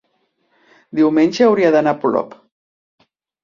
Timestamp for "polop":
2.03-2.37